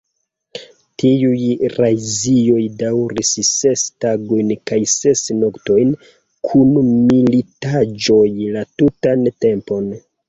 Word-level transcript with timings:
Tiuj 1.01 1.57
razioj 1.73 2.63
daŭris 2.79 3.33
ses 3.49 3.83
tagojn 4.05 4.49
kaj 4.71 4.79
ses 4.95 5.23
noktojn, 5.43 5.93
kun 6.51 6.73
militaĵoj 7.13 8.27
la 8.57 8.65
tutan 8.83 9.31
tempon. 9.47 9.95